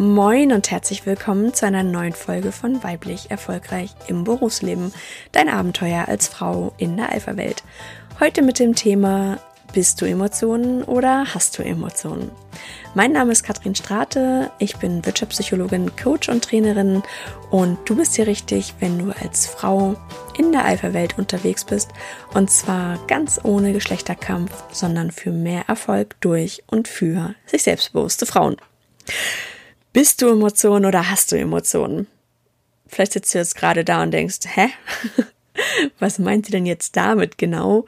[0.00, 4.94] Moin und herzlich willkommen zu einer neuen Folge von Weiblich Erfolgreich im Berufsleben.
[5.30, 7.62] Dein Abenteuer als Frau in der Alpha-Welt.
[8.18, 9.38] Heute mit dem Thema
[9.74, 12.30] bist du Emotionen oder hast du Emotionen?
[12.94, 17.02] Mein Name ist Katrin Strate, ich bin Wirtschaftspsychologin, Coach und Trainerin
[17.50, 19.96] und du bist hier richtig, wenn du als Frau
[20.38, 21.90] in der Alpha-Welt unterwegs bist
[22.32, 28.56] und zwar ganz ohne Geschlechterkampf, sondern für mehr Erfolg durch und für sich selbstbewusste Frauen.
[29.92, 32.06] Bist du Emotionen oder hast du Emotionen?
[32.86, 34.68] Vielleicht sitzt du jetzt gerade da und denkst, hä?
[35.98, 37.86] Was meint sie denn jetzt damit genau?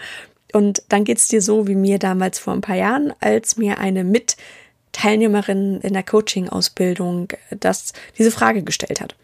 [0.53, 4.05] Und dann geht's dir so wie mir damals vor ein paar Jahren, als mir eine
[4.05, 9.17] Mitteilnehmerin in der Coaching-Ausbildung das, diese Frage gestellt hat.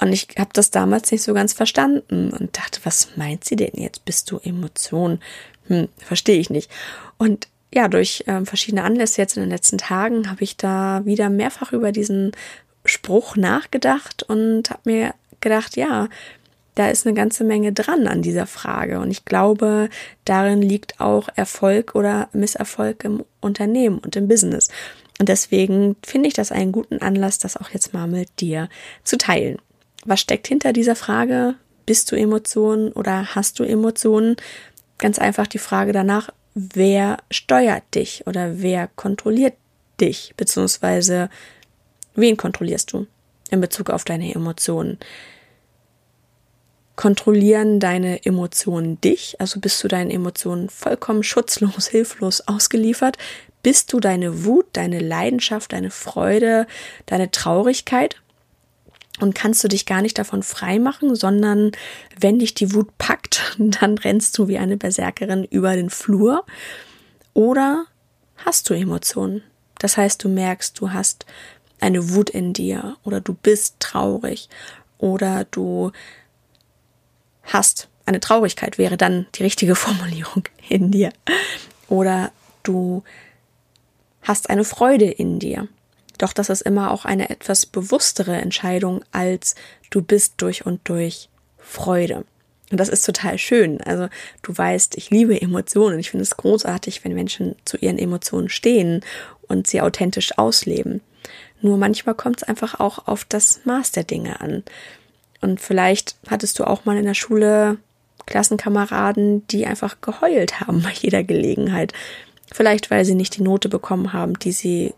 [0.00, 3.74] Und ich habe das damals nicht so ganz verstanden und dachte, was meint sie denn
[3.74, 4.04] jetzt?
[4.04, 5.20] Bist du Emotion?
[5.66, 6.70] Hm, verstehe ich nicht.
[7.18, 11.30] Und ja, durch äh, verschiedene Anlässe jetzt in den letzten Tagen habe ich da wieder
[11.30, 12.32] mehrfach über diesen
[12.84, 16.08] Spruch nachgedacht und habe mir gedacht, ja,
[16.74, 19.00] da ist eine ganze Menge dran an dieser Frage.
[19.00, 19.88] Und ich glaube,
[20.24, 24.68] darin liegt auch Erfolg oder Misserfolg im Unternehmen und im Business.
[25.18, 28.68] Und deswegen finde ich das einen guten Anlass, das auch jetzt mal mit dir
[29.04, 29.58] zu teilen.
[30.04, 31.54] Was steckt hinter dieser Frage?
[31.84, 34.36] Bist du Emotionen oder hast du Emotionen?
[34.98, 39.54] Ganz einfach die Frage danach, wer steuert dich oder wer kontrolliert
[40.00, 41.30] dich, beziehungsweise
[42.14, 43.06] wen kontrollierst du
[43.50, 44.98] in Bezug auf deine Emotionen?
[46.96, 49.36] Kontrollieren deine Emotionen dich?
[49.40, 53.16] Also bist du deinen Emotionen vollkommen schutzlos, hilflos ausgeliefert?
[53.62, 56.66] Bist du deine Wut, deine Leidenschaft, deine Freude,
[57.06, 58.16] deine Traurigkeit?
[59.22, 61.70] Und kannst du dich gar nicht davon freimachen, sondern
[62.18, 66.44] wenn dich die Wut packt, dann rennst du wie eine Berserkerin über den Flur.
[67.32, 67.84] Oder
[68.36, 69.42] hast du Emotionen?
[69.78, 71.24] Das heißt, du merkst, du hast
[71.78, 74.48] eine Wut in dir oder du bist traurig
[74.98, 75.92] oder du
[77.44, 77.88] hast.
[78.04, 81.12] Eine Traurigkeit wäre dann die richtige Formulierung in dir.
[81.88, 82.32] Oder
[82.64, 83.04] du
[84.22, 85.68] hast eine Freude in dir.
[86.22, 89.56] Doch das ist immer auch eine etwas bewusstere Entscheidung als
[89.90, 91.28] du bist durch und durch
[91.58, 92.24] Freude.
[92.70, 93.80] Und das ist total schön.
[93.80, 94.06] Also
[94.42, 95.98] du weißt, ich liebe Emotionen.
[95.98, 99.00] Ich finde es großartig, wenn Menschen zu ihren Emotionen stehen
[99.48, 101.00] und sie authentisch ausleben.
[101.60, 104.62] Nur manchmal kommt es einfach auch auf das Maß der Dinge an.
[105.40, 107.78] Und vielleicht hattest du auch mal in der Schule
[108.26, 111.92] Klassenkameraden, die einfach geheult haben bei jeder Gelegenheit.
[112.52, 114.94] Vielleicht, weil sie nicht die Note bekommen haben, die sie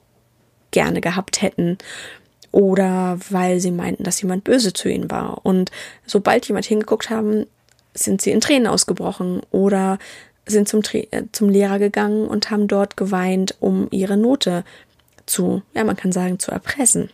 [0.75, 1.79] gerne gehabt hätten.
[2.53, 5.41] Oder weil sie meinten, dass jemand böse zu ihnen war.
[5.45, 5.71] Und
[6.07, 7.47] sobald jemand hingeguckt haben,
[7.95, 9.99] sind sie in Tränen ausgebrochen oder
[10.47, 14.65] sind zum, äh, zum Lehrer gegangen und haben dort geweint, um ihre Note
[15.27, 17.09] zu, ja, man kann sagen, zu erpressen.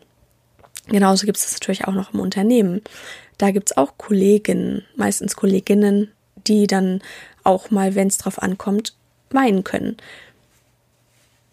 [0.89, 2.83] Genauso gibt es das natürlich auch noch im Unternehmen.
[3.39, 6.11] Da gibt es auch Kollegen, meistens Kolleginnen,
[6.47, 7.01] die dann
[7.45, 8.95] auch mal, wenn es drauf ankommt,
[9.31, 9.97] weinen können.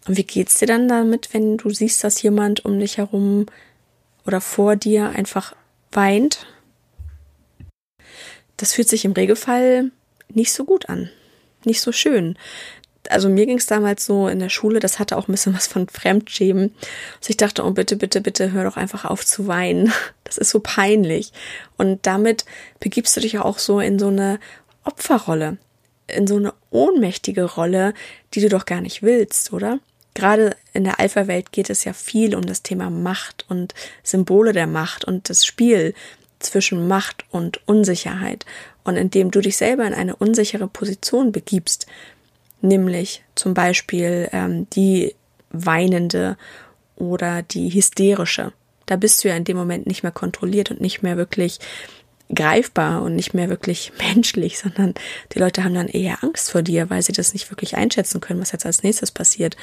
[0.08, 3.46] Und wie geht's dir dann damit, wenn du siehst, dass jemand um dich herum
[4.26, 5.54] oder vor dir einfach
[5.92, 6.46] weint?
[8.56, 9.92] Das fühlt sich im Regelfall
[10.32, 11.10] nicht so gut an,
[11.64, 12.36] nicht so schön
[13.10, 15.66] also mir ging es damals so in der Schule, das hatte auch ein bisschen was
[15.66, 16.74] von Fremdschämen.
[17.18, 19.92] Also ich dachte, oh bitte, bitte, bitte, hör doch einfach auf zu weinen.
[20.24, 21.32] Das ist so peinlich.
[21.78, 22.44] Und damit
[22.80, 24.38] begibst du dich auch so in so eine
[24.84, 25.56] Opferrolle,
[26.06, 27.94] in so eine ohnmächtige Rolle,
[28.34, 29.80] die du doch gar nicht willst, oder?
[30.14, 34.66] Gerade in der Alpha-Welt geht es ja viel um das Thema Macht und Symbole der
[34.66, 35.94] Macht und das Spiel
[36.38, 38.44] zwischen Macht und Unsicherheit.
[38.84, 41.86] Und indem du dich selber in eine unsichere Position begibst,
[42.60, 45.14] nämlich zum Beispiel ähm, die
[45.50, 46.36] weinende
[46.96, 48.52] oder die hysterische.
[48.86, 51.58] Da bist du ja in dem Moment nicht mehr kontrolliert und nicht mehr wirklich
[52.34, 54.94] greifbar und nicht mehr wirklich menschlich, sondern
[55.32, 58.40] die Leute haben dann eher Angst vor dir, weil sie das nicht wirklich einschätzen können,
[58.40, 59.56] was jetzt als nächstes passiert.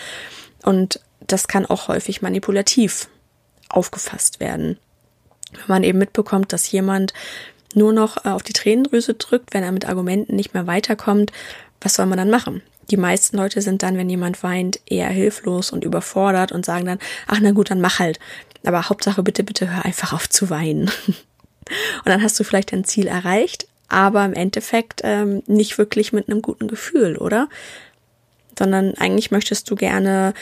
[0.64, 3.08] Und das kann auch häufig manipulativ
[3.70, 4.78] aufgefasst werden.
[5.52, 7.14] Wenn man eben mitbekommt, dass jemand
[7.74, 11.32] nur noch auf die Tränendrüse drückt, wenn er mit Argumenten nicht mehr weiterkommt,
[11.82, 12.62] was soll man dann machen?
[12.92, 17.00] Die meisten Leute sind dann, wenn jemand weint, eher hilflos und überfordert und sagen dann,
[17.28, 18.20] ach na gut, dann mach halt.
[18.64, 20.92] Aber Hauptsache bitte, bitte hör einfach auf zu weinen.
[22.00, 26.30] Und dann hast du vielleicht dein Ziel erreicht, aber im Endeffekt ähm, nicht wirklich mit
[26.30, 27.50] einem guten Gefühl, oder?
[28.58, 30.34] Sondern eigentlich möchtest du gerne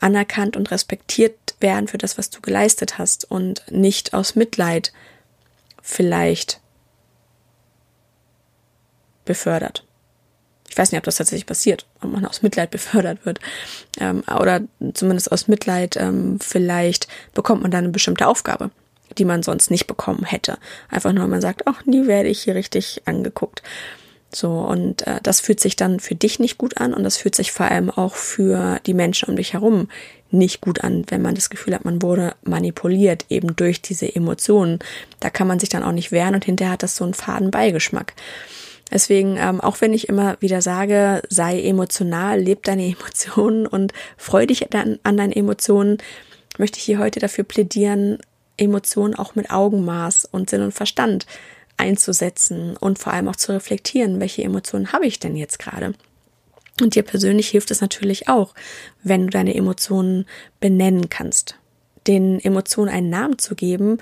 [0.00, 4.92] anerkannt und respektiert werden für das, was du geleistet hast und nicht aus Mitleid
[5.80, 6.60] vielleicht
[9.24, 9.84] befördert.
[10.68, 13.40] Ich weiß nicht, ob das tatsächlich passiert, ob man aus Mitleid befördert wird.
[14.00, 14.62] Ähm, oder
[14.94, 18.70] zumindest aus Mitleid ähm, vielleicht bekommt man dann eine bestimmte Aufgabe,
[19.18, 20.58] die man sonst nicht bekommen hätte.
[20.88, 23.62] Einfach nur, man sagt, ach, nie werde ich hier richtig angeguckt.
[24.34, 27.34] So, und äh, das fühlt sich dann für dich nicht gut an und das fühlt
[27.34, 29.88] sich vor allem auch für die Menschen um dich herum
[30.30, 34.78] nicht gut an, wenn man das Gefühl hat, man wurde manipuliert, eben durch diese Emotionen.
[35.20, 37.50] Da kann man sich dann auch nicht wehren und hinterher hat das so einen faden
[37.50, 38.14] Beigeschmack.
[38.90, 44.46] Deswegen, ähm, auch wenn ich immer wieder sage, sei emotional, leb deine Emotionen und freu
[44.46, 45.98] dich dann an deinen Emotionen,
[46.58, 48.18] möchte ich hier heute dafür plädieren,
[48.56, 51.26] Emotionen auch mit Augenmaß und Sinn und Verstand
[51.76, 55.94] einzusetzen und vor allem auch zu reflektieren, welche Emotionen habe ich denn jetzt gerade.
[56.80, 58.54] Und dir persönlich hilft es natürlich auch,
[59.02, 60.26] wenn du deine Emotionen
[60.60, 61.58] benennen kannst.
[62.06, 63.98] Den Emotionen einen Namen zu geben,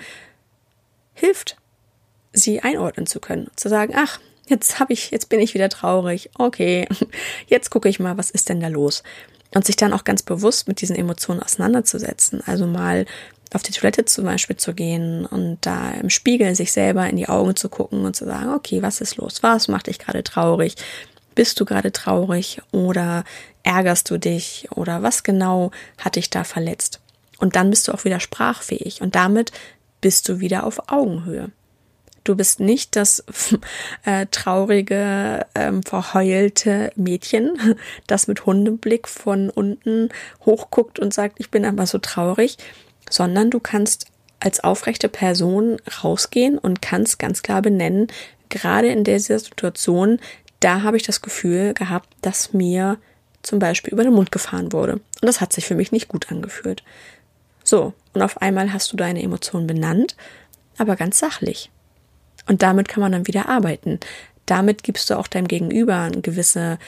[1.14, 1.56] hilft,
[2.32, 3.50] sie einordnen zu können.
[3.56, 6.31] Zu sagen, ach, jetzt habe ich, jetzt bin ich wieder traurig.
[6.38, 6.87] Okay,
[7.47, 9.02] jetzt gucke ich mal, was ist denn da los?
[9.52, 12.41] Und sich dann auch ganz bewusst mit diesen Emotionen auseinanderzusetzen.
[12.47, 13.05] Also mal
[13.52, 17.29] auf die Toilette zum Beispiel zu gehen und da im Spiegel sich selber in die
[17.29, 19.43] Augen zu gucken und zu sagen, okay, was ist los?
[19.43, 20.76] Was macht dich gerade traurig?
[21.35, 23.25] Bist du gerade traurig oder
[23.62, 27.00] ärgerst du dich oder was genau hat dich da verletzt?
[27.38, 29.50] Und dann bist du auch wieder sprachfähig und damit
[30.00, 31.50] bist du wieder auf Augenhöhe.
[32.23, 33.25] Du bist nicht das
[34.05, 37.76] äh, traurige, ähm, verheulte Mädchen,
[38.06, 40.11] das mit Hundeblick von unten
[40.44, 42.58] hochguckt und sagt, ich bin aber so traurig,
[43.11, 44.07] sondern du kannst
[44.41, 48.09] als aufrechte Person rausgehen und kannst ganz klar benennen,
[48.49, 50.19] gerade in dieser Situation,
[50.61, 52.97] da habe ich das Gefühl gehabt, dass mir
[53.43, 54.95] zum Beispiel über den Mund gefahren wurde.
[54.95, 56.83] Und das hat sich für mich nicht gut angefühlt.
[57.65, 60.17] So, und auf einmal hast du deine Emotionen benannt,
[60.79, 61.71] aber ganz sachlich.
[62.49, 64.01] Und damit kann man dann wieder arbeiten.
[64.47, 66.79] Damit gibst du auch deinem Gegenüber einen gewissen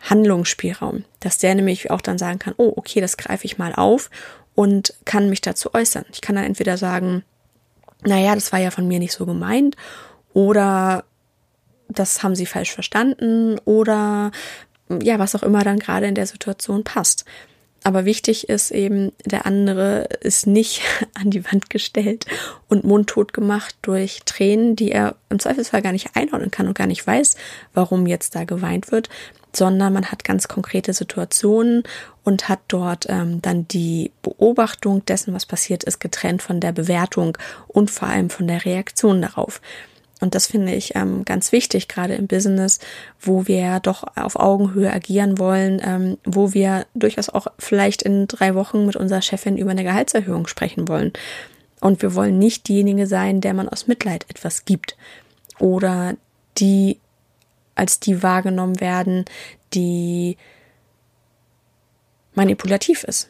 [0.00, 4.10] Handlungsspielraum, dass der nämlich auch dann sagen kann, oh, okay, das greife ich mal auf
[4.54, 6.04] und kann mich dazu äußern.
[6.12, 7.24] Ich kann dann entweder sagen,
[8.04, 9.76] naja, das war ja von mir nicht so gemeint
[10.32, 11.04] oder
[11.88, 14.30] das haben sie falsch verstanden oder
[15.00, 17.24] ja, was auch immer dann gerade in der Situation passt.
[17.84, 20.82] Aber wichtig ist eben, der andere ist nicht
[21.14, 22.26] an die Wand gestellt
[22.68, 26.86] und mundtot gemacht durch Tränen, die er im Zweifelsfall gar nicht einordnen kann und gar
[26.86, 27.36] nicht weiß,
[27.74, 29.08] warum jetzt da geweint wird,
[29.54, 31.82] sondern man hat ganz konkrete Situationen
[32.24, 37.36] und hat dort ähm, dann die Beobachtung dessen, was passiert ist, getrennt von der Bewertung
[37.68, 39.60] und vor allem von der Reaktion darauf.
[40.22, 42.78] Und das finde ich ähm, ganz wichtig, gerade im Business,
[43.20, 48.54] wo wir doch auf Augenhöhe agieren wollen, ähm, wo wir durchaus auch vielleicht in drei
[48.54, 51.12] Wochen mit unserer Chefin über eine Gehaltserhöhung sprechen wollen.
[51.80, 54.96] Und wir wollen nicht diejenige sein, der man aus Mitleid etwas gibt
[55.58, 56.14] oder
[56.56, 57.00] die
[57.74, 59.24] als die wahrgenommen werden,
[59.74, 60.36] die
[62.34, 63.28] manipulativ ist.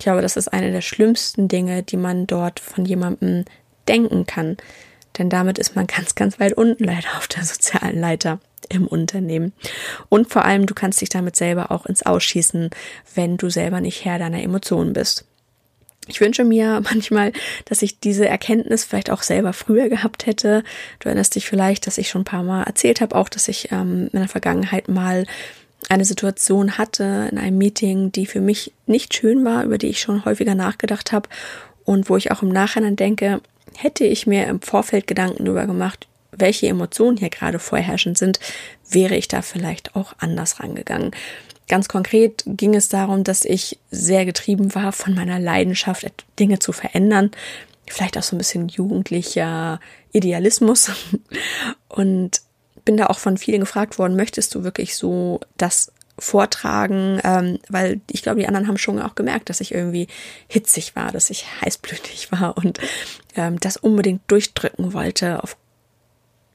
[0.00, 3.44] Ich glaube, das ist eine der schlimmsten Dinge, die man dort von jemandem
[3.86, 4.56] denken kann.
[5.18, 9.52] Denn damit ist man ganz, ganz weit unten leider auf der sozialen Leiter im Unternehmen.
[10.08, 12.70] Und vor allem, du kannst dich damit selber auch ins Ausschießen,
[13.14, 15.24] wenn du selber nicht Herr deiner Emotionen bist.
[16.06, 17.32] Ich wünsche mir manchmal,
[17.64, 20.62] dass ich diese Erkenntnis vielleicht auch selber früher gehabt hätte.
[21.00, 23.70] Du erinnerst dich vielleicht, dass ich schon ein paar Mal erzählt habe, auch dass ich
[23.72, 25.26] ähm, in der Vergangenheit mal
[25.90, 30.00] eine Situation hatte in einem Meeting, die für mich nicht schön war, über die ich
[30.00, 31.28] schon häufiger nachgedacht habe
[31.84, 33.42] und wo ich auch im Nachhinein denke,
[33.76, 38.40] Hätte ich mir im Vorfeld Gedanken darüber gemacht, welche Emotionen hier gerade vorherrschend sind,
[38.88, 41.12] wäre ich da vielleicht auch anders rangegangen.
[41.68, 46.06] Ganz konkret ging es darum, dass ich sehr getrieben war von meiner Leidenschaft,
[46.38, 47.30] Dinge zu verändern.
[47.86, 49.80] Vielleicht auch so ein bisschen jugendlicher
[50.12, 50.90] Idealismus.
[51.88, 52.42] Und
[52.84, 58.00] bin da auch von vielen gefragt worden, möchtest du wirklich so das vortragen, ähm, weil
[58.10, 60.06] ich glaube, die anderen haben schon auch gemerkt, dass ich irgendwie
[60.48, 62.78] hitzig war, dass ich heißblütig war und
[63.36, 65.56] ähm, das unbedingt durchdrücken wollte auf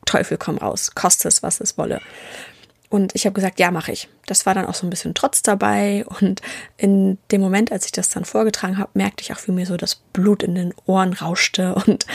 [0.06, 2.02] Teufel komm raus, koste es, was es wolle.
[2.90, 4.10] Und ich habe gesagt, ja, mache ich.
[4.26, 6.06] Das war dann auch so ein bisschen Trotz dabei.
[6.20, 6.42] Und
[6.78, 9.78] in dem Moment, als ich das dann vorgetragen habe, merkte ich auch, wie mir so
[9.78, 12.08] das Blut in den Ohren rauschte und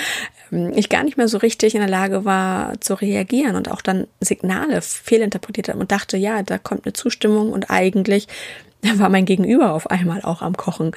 [0.51, 3.83] ähm, ich gar nicht mehr so richtig in der Lage war zu reagieren und auch
[3.83, 8.27] dann Signale fehlinterpretiert habe und dachte, ja, da kommt eine Zustimmung und eigentlich
[8.97, 10.91] war mein Gegenüber auf einmal auch am Kochen.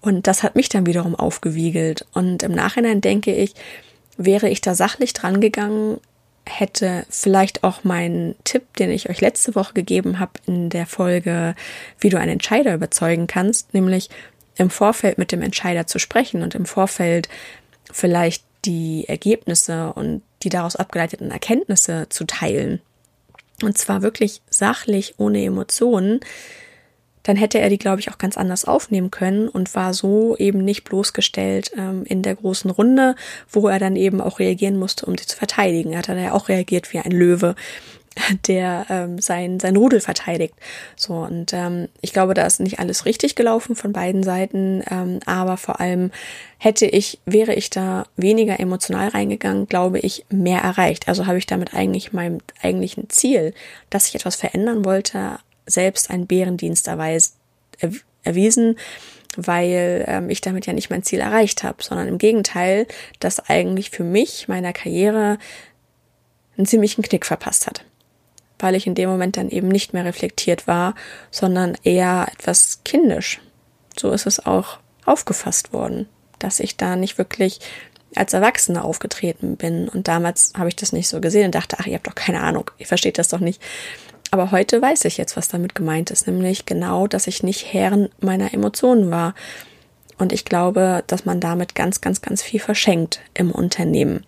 [0.00, 2.06] Und das hat mich dann wiederum aufgewiegelt.
[2.14, 3.54] Und im Nachhinein denke ich,
[4.16, 6.00] wäre ich da sachlich dran gegangen,
[6.48, 11.54] hätte vielleicht auch mein Tipp, den ich euch letzte Woche gegeben habe in der Folge,
[12.00, 14.10] wie du einen Entscheider überzeugen kannst, nämlich
[14.56, 17.28] im Vorfeld mit dem Entscheider zu sprechen und im Vorfeld
[17.92, 22.80] vielleicht die Ergebnisse und die daraus abgeleiteten Erkenntnisse zu teilen.
[23.62, 26.20] und zwar wirklich sachlich, ohne Emotionen,
[27.28, 30.64] dann hätte er die, glaube ich, auch ganz anders aufnehmen können und war so eben
[30.64, 33.16] nicht bloßgestellt ähm, in der großen Runde,
[33.50, 35.92] wo er dann eben auch reagieren musste, um sie zu verteidigen.
[35.92, 37.54] Er hat dann ja auch reagiert wie ein Löwe
[38.48, 40.54] der ähm, sein, sein Rudel verteidigt.
[40.96, 45.20] So, und ähm, ich glaube, da ist nicht alles richtig gelaufen von beiden Seiten, ähm,
[45.26, 46.10] aber vor allem
[46.56, 51.08] hätte ich, wäre ich da weniger emotional reingegangen, glaube ich, mehr erreicht.
[51.08, 53.52] Also habe ich damit eigentlich meinem eigentlichen Ziel,
[53.90, 57.36] dass ich etwas verändern wollte, selbst einen Bärendienst erweis,
[57.78, 57.92] er,
[58.24, 58.78] erwiesen,
[59.36, 62.86] weil ähm, ich damit ja nicht mein Ziel erreicht habe, sondern im Gegenteil,
[63.20, 65.38] dass eigentlich für mich, meiner Karriere,
[66.56, 67.84] einen ziemlichen Knick verpasst hat
[68.58, 70.94] weil ich in dem Moment dann eben nicht mehr reflektiert war,
[71.30, 73.40] sondern eher etwas kindisch.
[73.98, 76.08] So ist es auch aufgefasst worden,
[76.38, 77.60] dass ich da nicht wirklich
[78.14, 79.88] als Erwachsene aufgetreten bin.
[79.88, 82.40] Und damals habe ich das nicht so gesehen und dachte, ach, ihr habt doch keine
[82.40, 83.62] Ahnung, ihr versteht das doch nicht.
[84.30, 88.10] Aber heute weiß ich jetzt, was damit gemeint ist, nämlich genau, dass ich nicht Herren
[88.20, 89.34] meiner Emotionen war.
[90.18, 94.26] Und ich glaube, dass man damit ganz, ganz, ganz viel verschenkt im Unternehmen.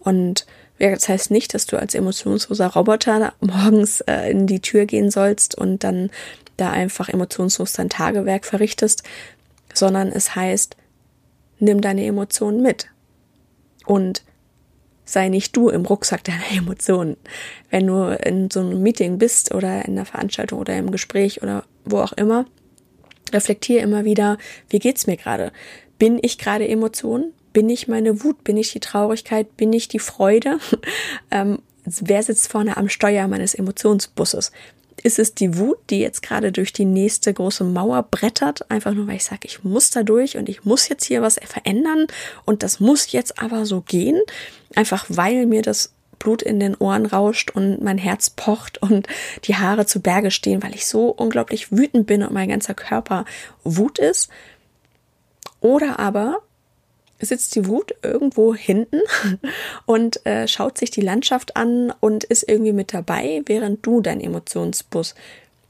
[0.00, 0.46] Und
[0.78, 5.56] das heißt nicht, dass du als emotionsloser Roboter morgens äh, in die Tür gehen sollst
[5.56, 6.10] und dann
[6.56, 9.02] da einfach emotionslos dein Tagewerk verrichtest,
[9.74, 10.76] sondern es heißt,
[11.58, 12.88] nimm deine Emotionen mit
[13.84, 14.22] und
[15.06, 17.16] sei nicht du im Rucksack deiner Emotionen.
[17.70, 21.64] Wenn du in so einem Meeting bist oder in einer Veranstaltung oder im Gespräch oder
[21.86, 22.44] wo auch immer,
[23.32, 24.36] reflektiere immer wieder,
[24.68, 25.52] wie geht's mir gerade?
[25.98, 27.32] Bin ich gerade Emotionen?
[27.52, 28.44] Bin ich meine Wut?
[28.44, 29.56] Bin ich die Traurigkeit?
[29.56, 30.58] Bin ich die Freude?
[31.30, 34.52] ähm, wer sitzt vorne am Steuer meines Emotionsbusses?
[35.02, 39.06] Ist es die Wut, die jetzt gerade durch die nächste große Mauer brettert, einfach nur
[39.06, 42.06] weil ich sage, ich muss da durch und ich muss jetzt hier was verändern
[42.44, 44.20] und das muss jetzt aber so gehen,
[44.74, 49.06] einfach weil mir das Blut in den Ohren rauscht und mein Herz pocht und
[49.44, 53.24] die Haare zu Berge stehen, weil ich so unglaublich wütend bin und mein ganzer Körper
[53.64, 54.30] Wut ist.
[55.60, 56.42] Oder aber
[57.20, 59.00] sitzt die Wut irgendwo hinten
[59.86, 64.20] und äh, schaut sich die Landschaft an und ist irgendwie mit dabei, während du dein
[64.20, 65.14] Emotionsbus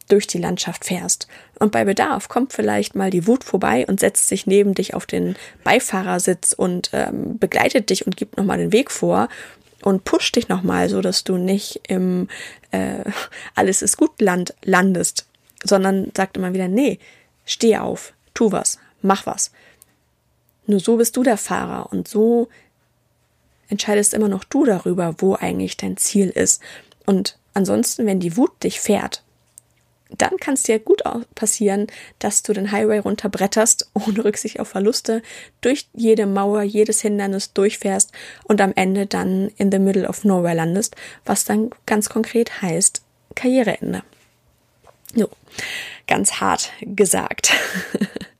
[0.09, 1.27] durch die Landschaft fährst.
[1.59, 5.07] Und bei Bedarf kommt vielleicht mal die Wut vorbei und setzt sich neben dich auf
[5.07, 9.29] den Beifahrersitz und ähm, begleitet dich und gibt nochmal den Weg vor
[9.83, 12.29] und pusht dich nochmal, so dass du nicht im
[12.71, 13.05] äh,
[13.55, 15.27] Alles ist gut Land landest,
[15.65, 16.99] sondern sagt immer wieder, nee,
[17.45, 19.51] steh auf, tu was, mach was.
[20.67, 22.49] Nur so bist du der Fahrer und so
[23.69, 26.63] entscheidest immer noch du darüber, wo eigentlich dein Ziel ist.
[27.05, 29.23] Und ansonsten, wenn die Wut dich fährt,
[30.11, 31.03] dann kann es dir gut
[31.35, 31.89] passieren,
[32.21, 35.23] dass du den Highway runterbretterst, ohne Rücksicht auf Verluste,
[35.61, 38.13] durch jede Mauer, jedes Hindernis durchfährst
[38.45, 40.95] und am Ende dann in the middle of nowhere landest,
[41.25, 43.03] was dann ganz konkret heißt
[43.35, 44.03] Karriereende.
[45.15, 45.29] So,
[46.07, 47.53] ganz hart gesagt.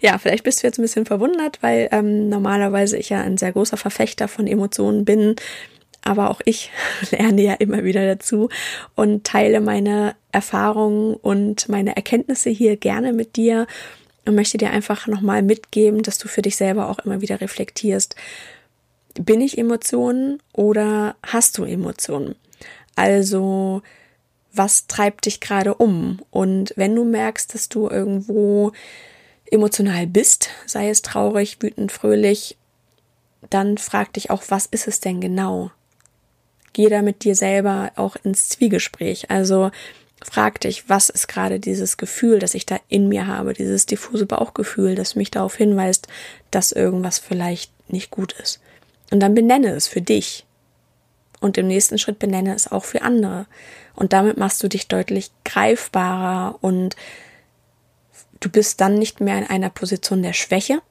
[0.00, 3.52] ja, vielleicht bist du jetzt ein bisschen verwundert, weil ähm, normalerweise ich ja ein sehr
[3.52, 5.36] großer Verfechter von Emotionen bin.
[6.04, 6.70] Aber auch ich
[7.10, 8.48] lerne ja immer wieder dazu
[8.94, 13.66] und teile meine Erfahrungen und meine Erkenntnisse hier gerne mit dir
[14.24, 18.16] und möchte dir einfach nochmal mitgeben, dass du für dich selber auch immer wieder reflektierst.
[19.14, 22.34] Bin ich Emotionen oder hast du Emotionen?
[22.94, 23.82] Also,
[24.52, 26.20] was treibt dich gerade um?
[26.30, 28.72] Und wenn du merkst, dass du irgendwo
[29.52, 32.56] emotional bist, sei es traurig, wütend, fröhlich,
[33.50, 35.70] dann frag dich auch, was ist es denn genau?
[36.72, 39.30] Geh da mit dir selber auch ins Zwiegespräch.
[39.30, 39.70] Also
[40.24, 44.24] frag dich, was ist gerade dieses Gefühl, das ich da in mir habe, dieses diffuse
[44.24, 46.08] Bauchgefühl, das mich darauf hinweist,
[46.50, 48.60] dass irgendwas vielleicht nicht gut ist.
[49.10, 50.46] Und dann benenne es für dich.
[51.40, 53.46] Und im nächsten Schritt benenne es auch für andere.
[53.94, 56.96] Und damit machst du dich deutlich greifbarer und
[58.42, 60.82] Du bist dann nicht mehr in einer Position der Schwäche,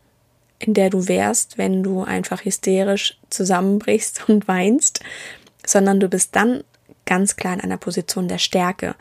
[0.57, 5.01] in der du wärst, wenn du einfach hysterisch zusammenbrichst und weinst,
[5.65, 6.63] sondern du bist dann
[7.05, 8.95] ganz klar in einer Position der Stärke.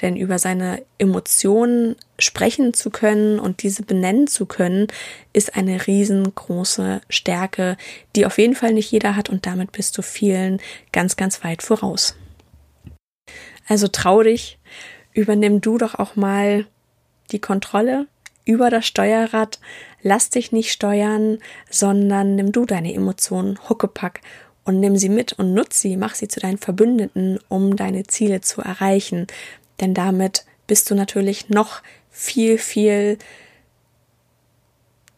[0.00, 4.86] Denn über seine Emotionen sprechen zu können und diese benennen zu können,
[5.32, 7.76] ist eine riesengroße Stärke,
[8.14, 10.60] die auf jeden Fall nicht jeder hat und damit bist du vielen
[10.92, 12.14] ganz, ganz weit voraus.
[13.66, 14.60] Also trau dich,
[15.12, 16.66] übernimm du doch auch mal
[17.32, 18.06] die Kontrolle
[18.44, 19.58] über das Steuerrad.
[20.02, 21.38] Lass dich nicht steuern,
[21.70, 24.20] sondern nimm du deine Emotionen Huckepack
[24.64, 28.40] und nimm sie mit und nutz sie, mach sie zu deinen Verbündeten, um deine Ziele
[28.40, 29.26] zu erreichen.
[29.80, 33.18] Denn damit bist du natürlich noch viel, viel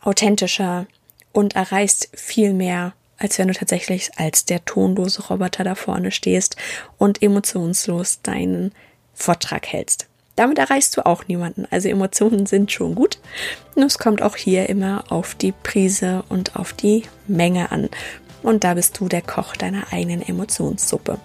[0.01, 0.87] authentischer
[1.33, 6.57] und erreichst viel mehr als wenn du tatsächlich als der tonlose Roboter da vorne stehst
[6.97, 8.73] und emotionslos deinen
[9.13, 10.09] Vortrag hältst.
[10.39, 11.67] Damit erreichst du auch niemanden.
[11.69, 13.19] Also Emotionen sind schon gut.
[13.75, 17.89] Und es kommt auch hier immer auf die Prise und auf die Menge an.
[18.45, 21.19] Und da bist du der Koch deiner eigenen Emotionssuppe.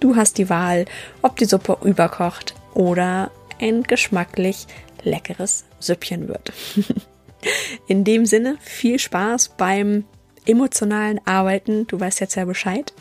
[0.00, 0.86] Du hast die Wahl,
[1.20, 3.30] ob die Suppe überkocht oder
[3.60, 4.66] ein geschmacklich
[5.02, 6.54] leckeres Süppchen wird.
[7.86, 10.04] In dem Sinne, viel Spaß beim
[10.46, 11.86] emotionalen Arbeiten.
[11.86, 12.94] Du weißt jetzt ja Bescheid.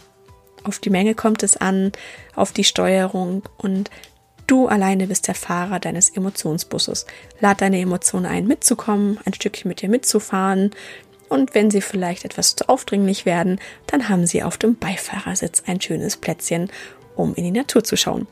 [0.66, 1.94] Auf die Menge kommt es an,
[2.36, 3.90] auf die Steuerung und
[4.54, 7.08] du alleine bist der Fahrer deines Emotionsbusses.
[7.40, 10.70] Lad deine Emotionen ein, mitzukommen, ein Stückchen mit dir mitzufahren.
[11.28, 15.82] Und wenn sie vielleicht etwas zu aufdringlich werden, dann haben sie auf dem Beifahrersitz ein
[15.82, 16.70] schönes Plätzchen,
[17.16, 18.28] um in die Natur zu schauen.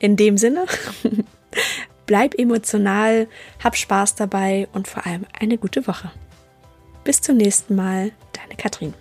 [0.00, 0.66] In dem Sinne,
[2.06, 3.28] bleib emotional,
[3.62, 6.10] hab Spaß dabei und vor allem eine gute Woche.
[7.04, 8.94] Bis zum nächsten Mal, deine Katrin.